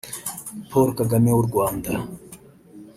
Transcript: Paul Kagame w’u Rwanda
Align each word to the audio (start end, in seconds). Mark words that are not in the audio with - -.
Paul 0.69 0.89
Kagame 0.99 1.29
w’u 1.33 1.45
Rwanda 1.49 1.91